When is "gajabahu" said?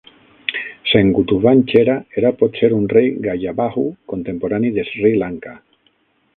3.27-3.87